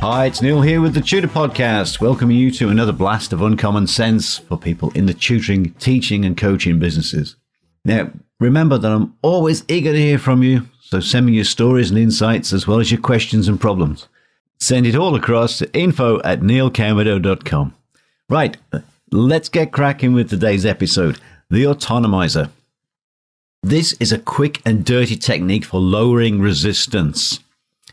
[0.00, 3.86] Hi, it's Neil here with the Tutor Podcast, welcoming you to another blast of uncommon
[3.86, 7.36] sense for people in the tutoring, teaching, and coaching businesses.
[7.84, 11.90] Now, remember that I'm always eager to hear from you, so send me your stories
[11.90, 14.06] and insights as well as your questions and problems.
[14.60, 17.74] Send it all across to info at neilcameron.com.
[18.28, 18.56] Right,
[19.10, 21.18] let's get cracking with today's episode
[21.48, 22.50] the autonomizer.
[23.62, 27.40] This is a quick and dirty technique for lowering resistance,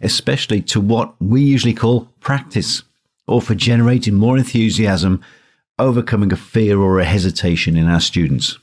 [0.04, 2.84] especially to what we usually call practice,
[3.28, 5.22] or for generating more enthusiasm,
[5.80, 8.58] overcoming a fear or a hesitation in our students.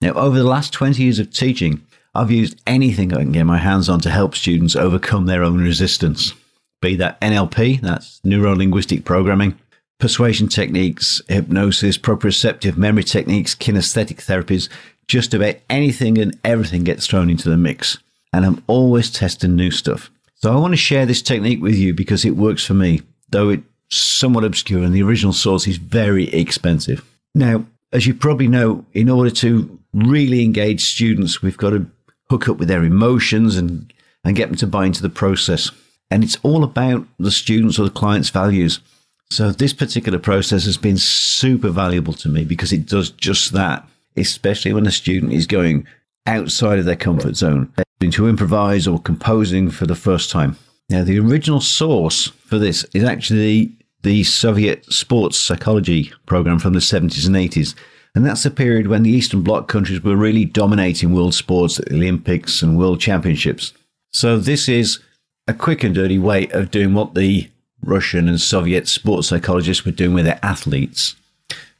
[0.00, 1.82] Now, over the last 20 years of teaching,
[2.14, 5.60] I've used anything I can get my hands on to help students overcome their own
[5.60, 6.32] resistance.
[6.80, 9.58] Be that NLP, that's neuro linguistic programming,
[9.98, 14.68] persuasion techniques, hypnosis, proprioceptive memory techniques, kinesthetic therapies,
[15.08, 17.98] just about anything and everything gets thrown into the mix.
[18.32, 20.10] And I'm always testing new stuff.
[20.36, 23.48] So I want to share this technique with you because it works for me, though
[23.48, 27.04] it's somewhat obscure and the original source is very expensive.
[27.34, 31.86] Now, as you probably know, in order to really engage students, we've got to
[32.28, 33.92] hook up with their emotions and,
[34.24, 35.70] and get them to buy into the process.
[36.10, 38.80] And it's all about the students or the client's values.
[39.30, 43.88] So this particular process has been super valuable to me because it does just that,
[44.16, 45.86] especially when a student is going
[46.26, 50.56] outside of their comfort zone, to improvise or composing for the first time.
[50.88, 56.78] Now, the original source for this is actually the Soviet sports psychology program from the
[56.78, 57.74] 70s and 80s.
[58.14, 61.86] And that's the period when the Eastern Bloc countries were really dominating world sports at
[61.86, 63.72] the Olympics and world championships.
[64.10, 65.00] So this is
[65.48, 67.50] a quick and dirty way of doing what the
[67.82, 71.16] Russian and Soviet sports psychologists were doing with their athletes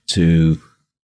[0.08, 0.60] to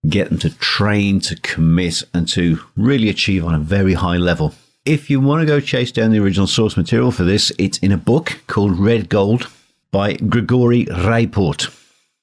[0.09, 4.55] get them to train, to commit, and to really achieve on a very high level.
[4.91, 7.93] If you want to go chase down the original source material for this, it's in
[7.93, 9.49] a book called Red Gold
[9.93, 11.73] by Grigory Raiport.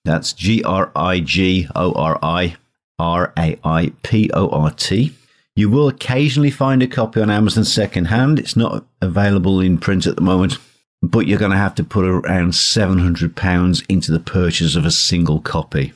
[0.04, 2.58] That's G R I G O R I
[3.00, 5.14] R A I P O R T.
[5.56, 8.38] You will occasionally find a copy on Amazon secondhand.
[8.38, 10.58] It's not available in print at the moment
[11.02, 15.40] but you're going to have to put around £700 into the purchase of a single
[15.40, 15.94] copy.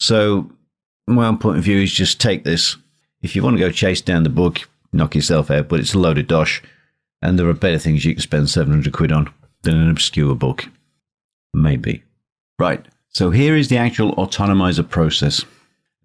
[0.00, 0.50] So,
[1.06, 2.76] my own point of view is just take this.
[3.22, 5.98] If you want to go chase down the book, knock yourself out, but it's a
[5.98, 6.62] load of dosh,
[7.22, 10.68] and there are better things you can spend 700 quid on than an obscure book.
[11.52, 12.02] Maybe.
[12.58, 15.44] Right, so here is the actual autonomizer process.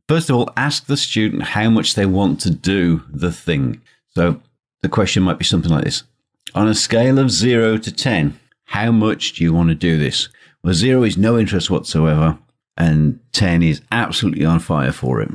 [0.08, 3.82] First of all, ask the student how much they want to do the thing.
[4.16, 4.42] So
[4.82, 6.04] the question might be something like this
[6.54, 10.30] on a scale of 0 to 10, how much do you want to do this?
[10.64, 12.38] Well, 0 is no interest whatsoever,
[12.78, 15.30] and 10 is absolutely on fire for it.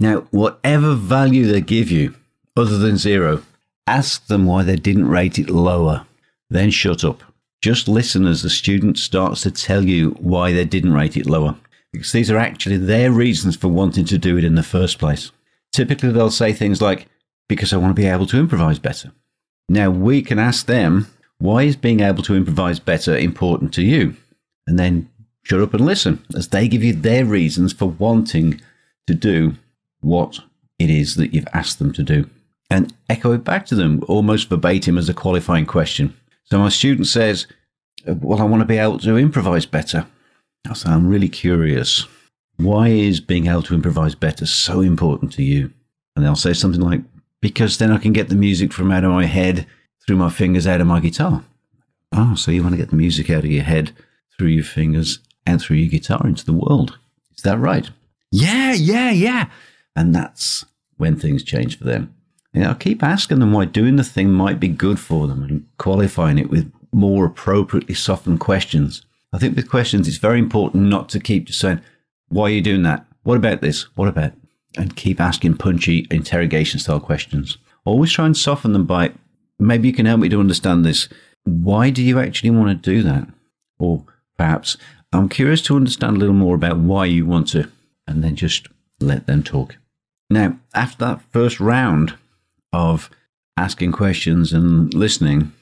[0.00, 2.14] Now, whatever value they give you,
[2.58, 3.42] other than 0,
[3.86, 6.04] ask them why they didn't rate it lower.
[6.50, 7.22] Then shut up.
[7.62, 11.56] Just listen as the student starts to tell you why they didn't rate it lower,
[11.92, 15.32] because these are actually their reasons for wanting to do it in the first place.
[15.72, 17.08] Typically, they'll say things like,
[17.48, 19.12] because I want to be able to improvise better.
[19.68, 21.08] Now we can ask them,
[21.38, 24.16] why is being able to improvise better important to you?
[24.66, 25.08] And then
[25.44, 28.60] shut up and listen as they give you their reasons for wanting
[29.06, 29.54] to do
[30.00, 30.40] what
[30.78, 32.28] it is that you've asked them to do.
[32.70, 36.14] And echo it back to them almost verbatim as a qualifying question.
[36.44, 37.46] So my student says,
[38.06, 40.06] Well, I want to be able to improvise better.
[40.68, 42.06] I say, I'm really curious.
[42.56, 45.72] Why is being able to improvise better so important to you?
[46.16, 47.00] And they'll say something like,
[47.40, 49.66] because then I can get the music from out of my head
[50.04, 51.44] through my fingers out of my guitar.
[52.12, 53.92] Oh, so you want to get the music out of your head
[54.36, 56.98] through your fingers and through your guitar into the world.
[57.36, 57.88] Is that right?
[58.30, 59.50] Yeah, yeah, yeah.
[59.94, 60.64] And that's
[60.96, 62.14] when things change for them.
[62.52, 65.66] You know, keep asking them why doing the thing might be good for them and
[65.78, 69.02] qualifying it with more appropriately softened questions.
[69.32, 71.80] I think with questions, it's very important not to keep just saying,
[72.28, 73.04] why are you doing that?
[73.22, 73.82] What about this?
[73.96, 74.32] What about?
[74.76, 77.58] and keep asking punchy interrogation style questions.
[77.84, 79.12] Always try and soften them by
[79.58, 81.08] maybe you can help me to understand this.
[81.44, 83.28] Why do you actually want to do that?
[83.78, 84.04] Or
[84.36, 84.76] perhaps
[85.12, 87.70] I'm curious to understand a little more about why you want to,
[88.06, 88.68] and then just
[89.00, 89.76] let them talk.
[90.28, 92.14] Now, after that first round
[92.72, 93.10] of
[93.56, 95.52] asking questions and listening,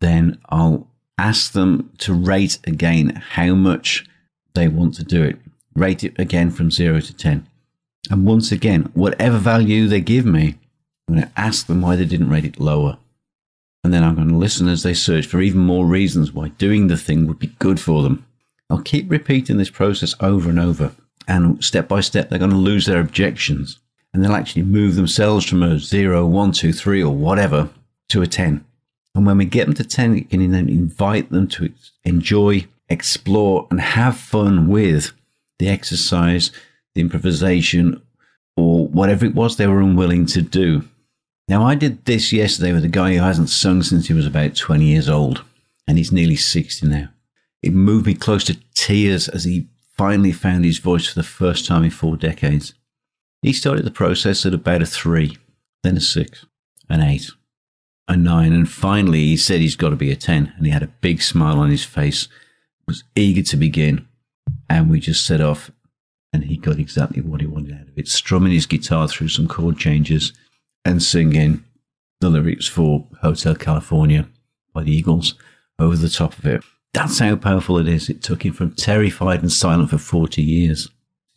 [0.00, 4.06] then I'll ask them to rate again how much
[4.54, 5.38] they want to do it
[5.78, 7.46] rate it again from 0 to 10.
[8.10, 10.56] And once again, whatever value they give me,
[11.06, 12.98] I'm going to ask them why they didn't rate it lower.
[13.84, 16.88] And then I'm going to listen as they search for even more reasons why doing
[16.88, 18.26] the thing would be good for them.
[18.68, 20.92] I'll keep repeating this process over and over.
[21.26, 23.78] And step by step, they're going to lose their objections.
[24.12, 27.68] And they'll actually move themselves from a 0, 1, 2, 3, or whatever
[28.08, 28.64] to a 10.
[29.14, 31.72] And when we get them to 10, we can then invite them to
[32.04, 35.12] enjoy, explore, and have fun with
[35.58, 36.50] the exercise,
[36.94, 38.00] the improvisation,
[38.56, 40.84] or whatever it was they were unwilling to do.
[41.48, 44.54] Now, I did this yesterday with a guy who hasn't sung since he was about
[44.54, 45.42] 20 years old,
[45.86, 47.08] and he's nearly 60 now.
[47.62, 49.66] It moved me close to tears as he
[49.96, 52.74] finally found his voice for the first time in four decades.
[53.42, 55.36] He started the process at about a three,
[55.82, 56.44] then a six,
[56.88, 57.30] an eight,
[58.08, 60.54] a nine, and finally he said he's got to be a 10.
[60.56, 62.28] And he had a big smile on his face,
[62.86, 64.08] was eager to begin.
[64.68, 65.70] And we just set off,
[66.32, 69.46] and he got exactly what he wanted out of it, strumming his guitar through some
[69.46, 70.32] chord changes
[70.84, 71.64] and singing
[72.20, 74.28] the lyrics for Hotel California
[74.72, 75.34] by the Eagles
[75.78, 76.64] over the top of it.
[76.92, 78.08] That's how powerful it is.
[78.08, 80.88] It took him from terrified and silent for 40 years,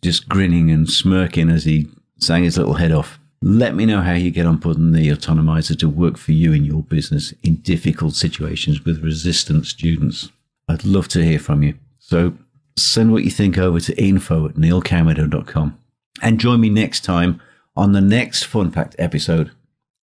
[0.01, 1.87] just grinning and smirking as he
[2.17, 3.19] sang his little head off.
[3.41, 6.63] Let me know how you get on putting the autonomizer to work for you in
[6.63, 10.29] your business in difficult situations with resistant students.
[10.67, 11.75] I'd love to hear from you.
[11.99, 12.33] So
[12.77, 15.77] send what you think over to info at neilcameron.com
[16.21, 17.41] and join me next time
[17.75, 19.51] on the next Fun Fact episode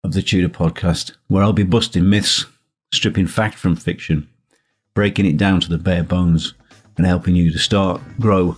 [0.04, 2.45] of the Tutor Podcast, where I'll be busting myths,
[2.94, 4.28] stripping fact from fiction,
[4.94, 6.54] breaking it down to the bare bones,
[6.98, 8.57] and helping you to start, grow,